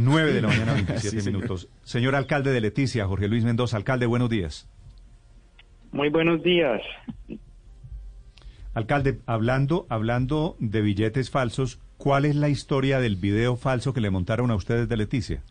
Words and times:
9 0.00 0.32
de 0.32 0.40
la 0.42 0.48
mañana, 0.48 0.72
27 0.86 1.22
minutos. 1.30 1.68
Señor 1.82 2.14
alcalde 2.14 2.52
de 2.52 2.60
Leticia, 2.60 3.06
Jorge 3.06 3.28
Luis 3.28 3.44
Mendoza. 3.44 3.76
Alcalde, 3.76 4.06
buenos 4.06 4.30
días. 4.30 4.66
Muy 5.92 6.08
buenos 6.08 6.42
días. 6.42 6.80
Alcalde, 8.74 9.18
hablando, 9.26 9.86
hablando 9.88 10.56
de 10.58 10.80
billetes 10.80 11.30
falsos, 11.30 11.80
¿cuál 11.98 12.24
es 12.24 12.36
la 12.36 12.48
historia 12.48 13.00
del 13.00 13.16
video 13.16 13.56
falso 13.56 13.92
que 13.92 14.00
le 14.00 14.10
montaron 14.10 14.50
a 14.50 14.54
ustedes 14.54 14.88
de 14.88 14.96
Leticia? 14.96 15.42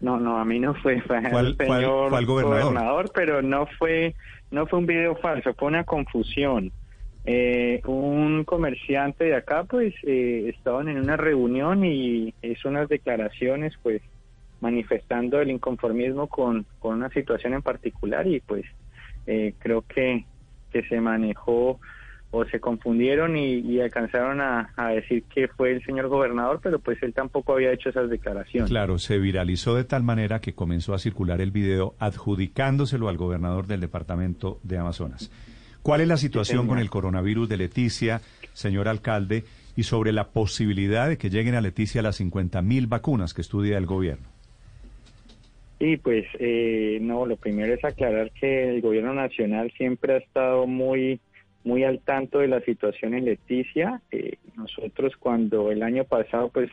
No, 0.00 0.18
no, 0.18 0.38
a 0.38 0.44
mí 0.44 0.58
no 0.60 0.74
fue, 0.74 1.00
fue 1.02 1.20
¿Cuál- 1.30 1.46
el 1.48 1.56
cuál- 1.56 1.80
señor 1.80 2.10
cuál 2.10 2.26
gobernador? 2.26 3.10
pero 3.14 3.42
no 3.42 3.66
fue, 3.78 4.14
no 4.50 4.66
fue 4.66 4.78
un 4.78 4.86
video 4.86 5.16
falso, 5.16 5.52
fue 5.54 5.68
una 5.68 5.84
confusión. 5.84 6.70
Eh, 7.26 7.82
un 7.86 8.44
comerciante 8.44 9.24
de 9.24 9.34
acá, 9.34 9.64
pues, 9.64 9.94
eh, 10.04 10.52
estaban 10.56 10.88
en 10.88 10.98
una 10.98 11.16
reunión 11.16 11.84
y 11.84 12.32
hizo 12.40 12.68
unas 12.68 12.88
declaraciones, 12.88 13.74
pues, 13.82 14.00
manifestando 14.60 15.40
el 15.40 15.50
inconformismo 15.50 16.28
con, 16.28 16.64
con 16.78 16.94
una 16.96 17.10
situación 17.10 17.54
en 17.54 17.62
particular 17.62 18.26
y, 18.26 18.40
pues, 18.40 18.64
eh, 19.26 19.54
creo 19.58 19.82
que, 19.82 20.24
que 20.72 20.84
se 20.84 21.00
manejó 21.00 21.80
o 22.30 22.44
se 22.44 22.60
confundieron 22.60 23.36
y, 23.36 23.60
y 23.60 23.80
alcanzaron 23.80 24.40
a, 24.40 24.72
a 24.76 24.88
decir 24.90 25.24
que 25.24 25.48
fue 25.48 25.72
el 25.72 25.84
señor 25.84 26.08
gobernador, 26.08 26.60
pero 26.62 26.78
pues 26.78 27.02
él 27.02 27.14
tampoco 27.14 27.54
había 27.54 27.72
hecho 27.72 27.88
esas 27.88 28.10
declaraciones. 28.10 28.68
Claro, 28.68 28.98
se 28.98 29.18
viralizó 29.18 29.74
de 29.74 29.84
tal 29.84 30.02
manera 30.02 30.40
que 30.40 30.54
comenzó 30.54 30.92
a 30.92 30.98
circular 30.98 31.40
el 31.40 31.50
video 31.50 31.94
adjudicándoselo 31.98 33.08
al 33.08 33.16
gobernador 33.16 33.66
del 33.66 33.80
departamento 33.80 34.58
de 34.64 34.78
Amazonas. 34.78 35.30
¿Cuál 35.86 36.00
es 36.00 36.08
la 36.08 36.16
situación 36.16 36.66
con 36.66 36.80
el 36.80 36.90
coronavirus 36.90 37.48
de 37.48 37.58
Leticia, 37.58 38.20
señor 38.54 38.88
alcalde, 38.88 39.44
y 39.76 39.84
sobre 39.84 40.10
la 40.10 40.30
posibilidad 40.30 41.08
de 41.08 41.16
que 41.16 41.30
lleguen 41.30 41.54
a 41.54 41.60
Leticia 41.60 42.02
las 42.02 42.16
50 42.16 42.60
mil 42.60 42.88
vacunas 42.88 43.32
que 43.32 43.40
estudia 43.40 43.78
el 43.78 43.86
gobierno? 43.86 44.26
Y 45.78 45.96
pues 45.98 46.24
eh, 46.40 46.98
no, 47.00 47.24
lo 47.24 47.36
primero 47.36 47.72
es 47.72 47.84
aclarar 47.84 48.32
que 48.32 48.68
el 48.68 48.80
gobierno 48.80 49.14
nacional 49.14 49.72
siempre 49.76 50.14
ha 50.14 50.16
estado 50.16 50.66
muy 50.66 51.20
muy 51.62 51.84
al 51.84 52.00
tanto 52.00 52.40
de 52.40 52.48
la 52.48 52.60
situación 52.62 53.14
en 53.14 53.26
Leticia. 53.26 54.02
Eh, 54.10 54.38
nosotros 54.56 55.12
cuando 55.16 55.70
el 55.70 55.84
año 55.84 56.02
pasado 56.02 56.48
pues 56.48 56.68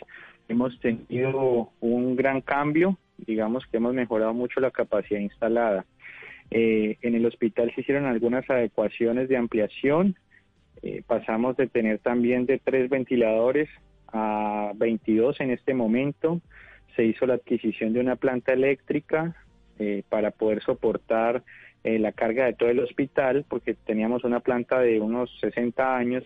hemos 0.50 0.80
tenido 0.80 1.70
un 1.82 2.16
gran 2.16 2.42
cambio, 2.42 2.98
digamos 3.20 3.64
que 3.68 3.78
hemos 3.78 3.94
mejorado 3.94 4.34
mucho 4.34 4.60
la 4.60 4.72
capacidad 4.72 5.20
instalada. 5.20 5.86
Eh, 6.56 7.00
en 7.02 7.16
el 7.16 7.26
hospital 7.26 7.72
se 7.74 7.82
hicieron 7.82 8.06
algunas 8.06 8.48
adecuaciones 8.48 9.28
de 9.28 9.38
ampliación. 9.38 10.16
Eh, 10.84 11.02
pasamos 11.08 11.58
de 11.58 11.66
tener 11.66 11.98
también 11.98 12.46
de 12.46 12.60
tres 12.60 12.92
ventiladores 12.92 13.70
a 14.10 14.72
22 14.76 15.40
en 15.40 15.50
este 15.50 15.74
momento. 15.74 16.42
Se 16.96 17.06
hizo 17.06 17.26
la 17.26 17.34
adquisición 17.34 17.92
de 17.94 18.02
una 18.02 18.18
planta 18.18 18.54
eléctrica 18.54 19.36
eh, 19.80 20.04
para 20.08 20.30
poder 20.30 20.62
soportar 20.62 21.44
eh, 21.84 21.98
la 21.98 22.12
carga 22.12 22.46
de 22.46 22.54
todo 22.54 22.70
el 22.70 22.82
hospital, 22.82 23.46
porque 23.50 23.74
teníamos 23.74 24.24
una 24.24 24.40
planta 24.40 24.80
de 24.80 25.00
unos 25.00 25.36
60 25.40 25.98
años. 25.98 26.24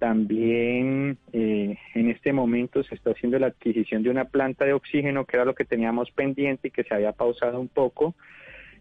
También 0.00 1.18
en 1.32 2.10
este 2.10 2.32
momento 2.32 2.82
se 2.82 2.94
está 2.94 3.10
haciendo 3.10 3.38
la 3.38 3.48
adquisición 3.48 4.02
de 4.02 4.10
una 4.10 4.24
planta 4.24 4.64
de 4.64 4.72
oxígeno, 4.72 5.24
que 5.24 5.36
era 5.36 5.44
lo 5.44 5.54
que 5.54 5.64
teníamos 5.64 6.10
pendiente 6.10 6.68
y 6.68 6.70
que 6.70 6.84
se 6.84 6.94
había 6.94 7.12
pausado 7.12 7.60
un 7.60 7.68
poco. 7.68 8.14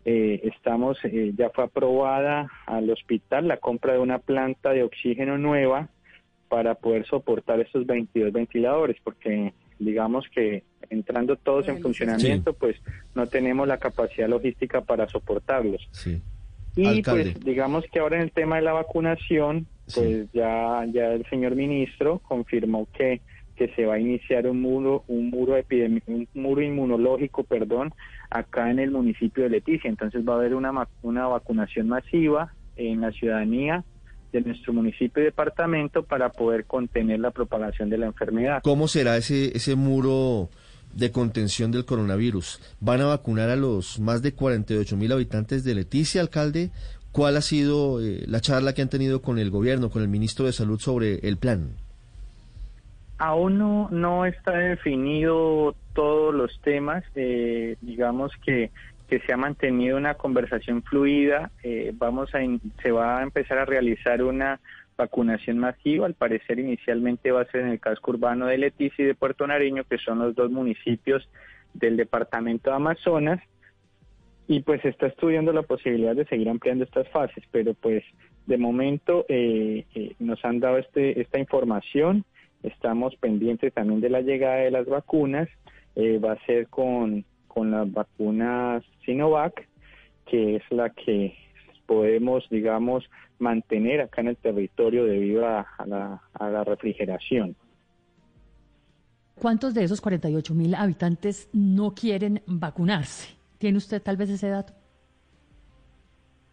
Eh, 0.10 0.40
estamos, 0.56 0.98
eh, 1.04 1.34
ya 1.38 1.50
fue 1.50 1.66
aprobada 1.66 2.50
al 2.66 2.90
hospital 2.90 3.50
la 3.50 3.58
compra 3.58 3.92
de 3.92 4.00
una 4.00 4.20
planta 4.20 4.72
de 4.72 4.84
oxígeno 4.84 5.38
nueva 5.38 5.90
para 6.48 6.76
poder 6.76 7.06
soportar 7.06 7.60
estos 7.60 7.86
22 7.86 8.32
ventiladores, 8.32 8.96
porque 9.04 9.54
digamos 9.80 10.26
que 10.34 10.64
entrando 10.90 11.36
todos 11.36 11.68
en 11.68 11.82
funcionamiento, 11.82 12.54
pues 12.54 12.78
no 13.16 13.28
tenemos 13.28 13.68
la 13.68 13.80
capacidad 13.80 14.30
logística 14.30 14.80
para 14.80 15.10
soportarlos. 15.10 15.86
Sí. 15.92 16.22
Y 16.78 16.86
Alcalde. 16.86 17.32
pues 17.34 17.44
digamos 17.44 17.84
que 17.92 18.00
ahora 18.00 18.16
en 18.16 18.22
el 18.22 18.32
tema 18.32 18.56
de 18.56 18.62
la 18.62 18.72
vacunación, 18.72 19.68
pues 19.94 20.32
ya 20.32 20.86
ya 20.90 21.12
el 21.12 21.26
señor 21.26 21.54
ministro 21.54 22.20
confirmó 22.20 22.88
que 22.94 23.20
que 23.58 23.70
se 23.76 23.86
va 23.86 23.96
a 23.96 24.00
iniciar 24.00 24.48
un 24.48 24.62
muro 24.62 25.04
un 25.08 25.30
muro 25.30 25.56
un 26.08 26.28
muro 26.34 26.62
inmunológico, 26.62 27.44
perdón, 27.44 27.94
acá 28.30 28.72
en 28.72 28.80
el 28.80 28.92
municipio 28.92 29.44
de 29.44 29.50
Leticia. 29.50 29.90
Entonces 29.90 30.28
va 30.28 30.34
a 30.34 30.38
haber 30.38 30.56
una 30.56 30.88
una 31.02 31.28
vacunación 31.28 31.90
masiva 31.90 32.54
en 32.76 33.02
la 33.02 33.12
ciudadanía 33.12 33.84
de 34.32 34.42
nuestro 34.42 34.74
municipio 34.74 35.22
y 35.22 35.26
departamento 35.26 36.04
para 36.04 36.30
poder 36.30 36.66
contener 36.66 37.20
la 37.20 37.32
propagación 37.32 37.90
de 37.90 37.98
la 37.98 38.08
enfermedad. 38.08 38.62
¿Cómo 38.64 38.88
será 38.88 39.18
ese, 39.18 39.56
ese 39.56 39.76
muro 39.76 40.50
de 40.94 41.12
contención 41.12 41.72
del 41.72 41.86
coronavirus? 41.86 42.62
¿Van 42.80 43.02
a 43.02 43.06
vacunar 43.06 43.50
a 43.50 43.56
los 43.56 44.00
más 44.00 44.22
de 44.22 44.34
48 44.34 44.98
mil 44.98 45.12
habitantes 45.12 45.64
de 45.64 45.76
Leticia, 45.76 46.22
alcalde? 46.22 46.72
¿Cuál 47.12 47.38
ha 47.38 47.42
sido 47.42 48.02
eh, 48.02 48.26
la 48.28 48.42
charla 48.42 48.74
que 48.74 48.82
han 48.82 48.90
tenido 48.90 49.22
con 49.22 49.40
el 49.40 49.50
gobierno, 49.50 49.90
con 49.90 50.02
el 50.02 50.08
ministro 50.08 50.46
de 50.46 50.54
Salud 50.54 50.80
sobre 50.80 51.16
el 51.28 51.38
plan? 51.38 51.87
Aún 53.18 53.58
no, 53.58 53.90
no 53.92 54.26
está 54.26 54.52
definido 54.58 55.76
todos 55.94 56.34
los 56.34 56.62
temas. 56.62 57.04
eh, 57.16 57.76
digamos 57.82 58.32
que, 58.46 58.72
que 59.10 59.20
se 59.22 59.34
ha 59.34 59.38
mantenido 59.38 59.98
una 59.98 60.16
conversación 60.16 60.84
fluida. 60.84 61.52
eh, 61.64 61.92
vamos 61.96 62.34
a 62.36 62.40
se 62.82 62.92
va 62.92 63.20
a 63.20 63.24
empezar 63.24 63.58
a 63.58 63.66
realizar 63.66 64.22
una 64.24 64.60
vacunación 64.98 65.58
masiva. 65.58 66.06
Al 66.06 66.14
parecer 66.14 66.60
inicialmente 66.60 67.32
va 67.32 67.42
a 67.42 67.52
ser 67.52 67.62
en 67.62 67.70
el 67.70 67.80
casco 67.80 68.12
urbano 68.12 68.48
de 68.48 68.58
Leticia 68.58 69.04
y 69.04 69.08
de 69.08 69.16
Puerto 69.16 69.48
Nariño, 69.48 69.84
que 69.90 69.98
son 69.98 70.20
los 70.20 70.36
dos 70.36 70.52
municipios 70.52 71.28
del 71.74 71.98
departamento 71.98 72.70
de 72.70 72.76
Amazonas. 72.76 73.40
Y 74.48 74.62
pues 74.62 74.84
está 74.86 75.08
estudiando 75.08 75.52
la 75.52 75.64
posibilidad 75.64 76.16
de 76.16 76.26
seguir 76.26 76.50
ampliando 76.50 76.86
estas 76.86 77.08
fases, 77.10 77.44
pero 77.52 77.74
pues 77.74 78.04
de 78.46 78.58
momento 78.58 79.26
eh, 79.28 79.86
eh, 79.94 80.16
nos 80.20 80.44
han 80.46 80.60
dado 80.60 80.78
este, 80.78 81.20
esta 81.22 81.38
información. 81.40 82.24
Estamos 82.68 83.16
pendientes 83.16 83.74
también 83.74 84.02
de 84.02 84.10
la 84.10 84.22
llegada 84.22 84.58
de 84.58 84.72
las 84.72 84.86
vacunas. 84.86 85.50
Eh, 85.96 86.20
va 86.20 86.34
a 86.34 86.46
ser 86.46 86.68
con, 86.68 87.26
con 87.48 87.72
las 87.72 87.92
vacunas 87.92 88.84
Sinovac, 89.06 89.68
que 90.26 90.58
es 90.58 90.64
la 90.70 90.90
que 90.92 91.36
podemos, 91.86 92.48
digamos, 92.50 93.10
mantener 93.40 94.02
acá 94.02 94.22
en 94.22 94.28
el 94.28 94.38
territorio 94.38 95.06
debido 95.06 95.46
a, 95.48 95.62
a 95.78 95.86
la, 95.86 96.22
a 96.34 96.50
la 96.50 96.64
refrigeración. 96.64 97.56
¿Cuántos 99.36 99.74
de 99.74 99.84
esos 99.84 100.02
48 100.02 100.54
mil 100.56 100.74
habitantes 100.76 101.50
no 101.54 101.94
quieren 101.94 102.42
vacunarse? 102.48 103.36
¿Tiene 103.60 103.78
usted 103.78 104.02
tal 104.02 104.18
vez 104.18 104.30
ese 104.30 104.50
dato? 104.50 104.74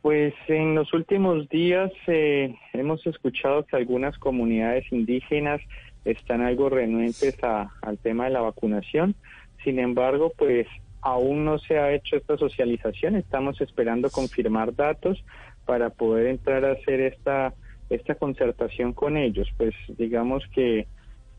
Pues 0.03 0.35
en 0.49 0.75
los 0.75 0.93
últimos 0.93 1.49
días 1.49 1.91
eh, 2.07 2.55
hemos 2.75 3.07
escuchado 3.07 3.65
que 3.65 3.77
algunas 3.77 4.19
comunidades 4.19 4.85
indígenas 4.93 5.63
están 6.05 6.43
algo 6.43 6.69
renuentes 6.69 7.37
a- 7.43 7.73
al 7.83 7.99
tema 7.99 8.25
de 8.25 8.31
la 8.31 8.41
vacunación. 8.41 9.15
Sin 9.62 9.79
embargo, 9.79 10.33
pues 10.37 10.67
aún 11.01 11.45
no 11.45 11.59
se 11.59 11.79
ha 11.79 11.93
hecho 11.93 12.17
esta 12.17 12.37
socialización. 12.37 13.17
Estamos 13.17 13.61
esperando 13.61 14.11
confirmar 14.11 14.75
datos 14.75 15.23
para 15.67 15.91
poder 15.91 16.27
entrar 16.27 16.65
a 16.65 16.73
hacer 16.73 17.01
esta 17.01 17.55
esta 17.91 18.15
concertación 18.15 18.93
con 18.95 19.17
ellos. 19.17 19.49
Pues 19.56 19.75
digamos 19.89 20.43
que 20.55 20.87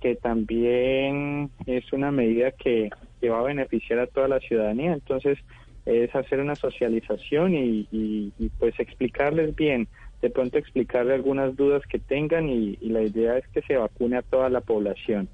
que 0.02 0.16
también 0.16 1.50
es 1.66 1.92
una 1.94 2.12
medida 2.12 2.52
que, 2.52 2.90
que 3.20 3.30
va 3.30 3.40
a 3.40 3.44
beneficiar 3.44 4.00
a 4.00 4.08
toda 4.08 4.28
la 4.28 4.40
ciudadanía. 4.40 4.94
Entonces, 4.94 5.40
es 5.86 6.14
hacer 6.16 6.40
una 6.40 6.56
socialización 6.56 7.56
y, 7.56 7.88
y- 7.92 8.32
y, 8.38 8.50
pues 8.60 8.80
explicarles 8.80 9.56
bien, 9.56 9.88
de 10.22 10.30
pronto 10.30 10.58
explicarle 10.58 11.14
algunas 11.14 11.56
dudas 11.56 11.84
que 11.90 12.00
tengan 12.00 12.50
y, 12.50 12.78
la 12.82 13.02
idea 13.02 13.38
es 13.38 13.48
que 13.50 13.62
se 13.62 13.76
vacune 13.76 14.18
a 14.18 14.22
toda 14.22 14.50
la 14.50 14.62
población. 14.62 15.30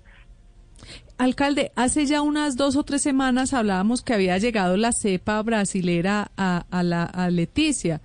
Alcalde, 1.17 1.71
hace 1.75 2.05
ya 2.05 2.21
unas 2.21 2.57
dos 2.57 2.75
o 2.75 2.83
tres 2.83 3.01
semanas 3.03 3.53
hablábamos 3.53 4.01
que 4.01 4.13
había 4.13 4.37
llegado 4.37 4.77
la 4.77 4.91
cepa 4.91 5.41
brasilera 5.43 6.31
a, 6.35 6.83
la, 6.83 7.03
a 7.03 7.29
Leticia. 7.29 8.01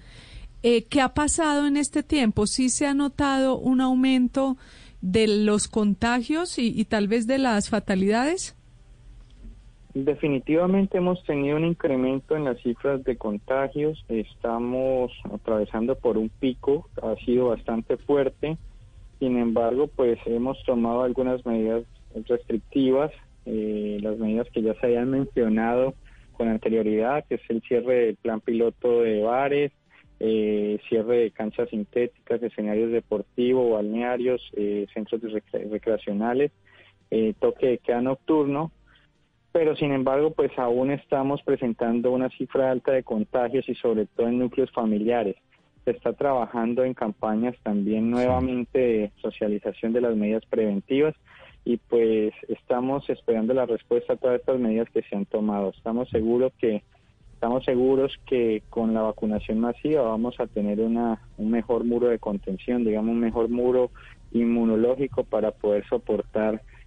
Eh, 0.62 0.84
¿Qué 0.84 1.00
ha 1.00 1.14
pasado 1.14 1.66
en 1.66 1.76
este 1.76 2.02
tiempo? 2.02 2.46
¿Sí 2.46 2.68
se 2.68 2.86
ha 2.86 2.94
notado 2.94 3.58
un 3.58 3.80
aumento 3.80 4.58
de 5.00 5.26
los 5.26 5.68
contagios 5.68 6.58
y 6.58 6.84
tal 6.84 7.08
vez 7.08 7.26
de 7.26 7.38
las 7.38 7.70
fatalidades? 7.70 8.56
Definitivamente 10.04 10.98
hemos 10.98 11.24
tenido 11.24 11.56
un 11.56 11.64
incremento 11.64 12.36
en 12.36 12.44
las 12.44 12.60
cifras 12.60 13.02
de 13.04 13.16
contagios. 13.16 14.04
Estamos 14.10 15.10
atravesando 15.32 15.96
por 15.96 16.18
un 16.18 16.28
pico, 16.28 16.86
ha 17.02 17.16
sido 17.24 17.48
bastante 17.48 17.96
fuerte. 17.96 18.58
Sin 19.18 19.38
embargo, 19.38 19.86
pues 19.86 20.18
hemos 20.26 20.62
tomado 20.64 21.02
algunas 21.02 21.46
medidas 21.46 21.84
restrictivas, 22.28 23.10
eh, 23.46 23.96
las 24.02 24.18
medidas 24.18 24.46
que 24.50 24.60
ya 24.60 24.74
se 24.74 24.84
habían 24.84 25.10
mencionado 25.10 25.94
con 26.32 26.48
anterioridad, 26.48 27.24
que 27.26 27.36
es 27.36 27.40
el 27.48 27.62
cierre 27.62 27.94
del 28.04 28.16
plan 28.16 28.42
piloto 28.42 29.00
de 29.00 29.22
bares, 29.22 29.72
eh, 30.20 30.78
cierre 30.90 31.20
de 31.20 31.30
canchas 31.30 31.70
sintéticas, 31.70 32.42
escenarios 32.42 32.92
deportivos, 32.92 33.72
balnearios, 33.72 34.42
eh, 34.58 34.88
centros 34.92 35.22
recreacionales, 35.52 36.52
eh, 37.10 37.32
toque 37.40 37.66
de 37.66 37.78
queda 37.78 38.02
nocturno 38.02 38.72
pero 39.56 39.74
sin 39.74 39.90
embargo, 39.90 40.32
pues 40.32 40.50
aún 40.58 40.90
estamos 40.90 41.40
presentando 41.42 42.12
una 42.12 42.28
cifra 42.28 42.70
alta 42.70 42.92
de 42.92 43.02
contagios 43.02 43.66
y 43.70 43.74
sobre 43.76 44.04
todo 44.04 44.28
en 44.28 44.38
núcleos 44.38 44.70
familiares. 44.70 45.34
Se 45.86 45.92
está 45.92 46.12
trabajando 46.12 46.84
en 46.84 46.92
campañas 46.92 47.56
también 47.62 48.10
nuevamente 48.10 48.78
de 48.78 49.12
socialización 49.22 49.94
de 49.94 50.02
las 50.02 50.14
medidas 50.14 50.44
preventivas 50.44 51.14
y 51.64 51.78
pues 51.78 52.34
estamos 52.48 53.08
esperando 53.08 53.54
la 53.54 53.64
respuesta 53.64 54.12
a 54.12 54.16
todas 54.16 54.40
estas 54.40 54.58
medidas 54.58 54.90
que 54.90 55.00
se 55.00 55.16
han 55.16 55.24
tomado. 55.24 55.70
Estamos 55.74 56.10
seguros 56.10 56.52
que 56.58 56.82
estamos 57.32 57.64
seguros 57.64 58.12
que 58.26 58.62
con 58.68 58.92
la 58.92 59.00
vacunación 59.00 59.58
masiva 59.60 60.02
vamos 60.02 60.38
a 60.38 60.48
tener 60.48 60.80
una, 60.80 61.22
un 61.38 61.50
mejor 61.50 61.84
muro 61.84 62.08
de 62.08 62.18
contención, 62.18 62.84
digamos 62.84 63.12
un 63.12 63.20
mejor 63.20 63.48
muro 63.48 63.90
inmunológico 64.32 65.24
para 65.24 65.50
poder 65.52 65.86
soportar 65.88 66.60